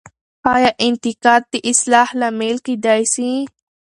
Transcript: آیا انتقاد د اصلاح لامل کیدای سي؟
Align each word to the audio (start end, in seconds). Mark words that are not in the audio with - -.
آیا 0.53 0.71
انتقاد 0.87 1.41
د 1.51 1.53
اصلاح 1.69 2.09
لامل 2.19 2.55
کیدای 2.65 3.01
سي؟ 3.13 3.29